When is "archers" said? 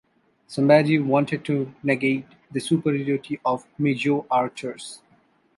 4.31-4.99